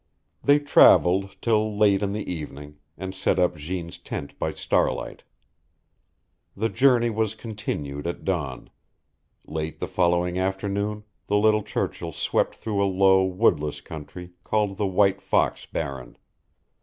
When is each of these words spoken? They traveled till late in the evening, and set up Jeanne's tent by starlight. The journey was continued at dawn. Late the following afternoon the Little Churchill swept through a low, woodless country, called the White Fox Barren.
They 0.43 0.57
traveled 0.57 1.37
till 1.43 1.77
late 1.77 2.01
in 2.01 2.11
the 2.11 2.25
evening, 2.27 2.79
and 2.97 3.13
set 3.13 3.37
up 3.37 3.55
Jeanne's 3.55 3.99
tent 3.99 4.39
by 4.39 4.51
starlight. 4.51 5.21
The 6.57 6.69
journey 6.69 7.11
was 7.11 7.35
continued 7.35 8.07
at 8.07 8.25
dawn. 8.25 8.71
Late 9.45 9.77
the 9.77 9.87
following 9.87 10.39
afternoon 10.39 11.03
the 11.27 11.37
Little 11.37 11.61
Churchill 11.61 12.13
swept 12.13 12.55
through 12.55 12.83
a 12.83 12.89
low, 12.89 13.23
woodless 13.23 13.79
country, 13.79 14.31
called 14.43 14.77
the 14.77 14.87
White 14.87 15.21
Fox 15.21 15.67
Barren. 15.67 16.17